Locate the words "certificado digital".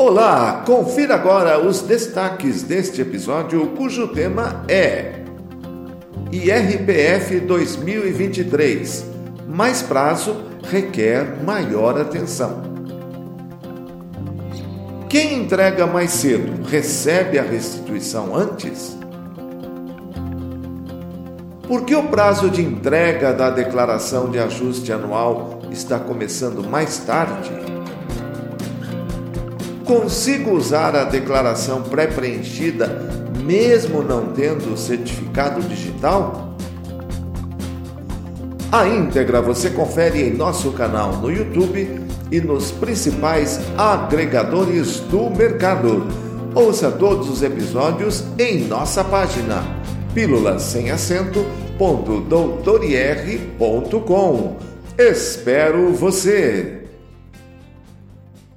34.76-36.54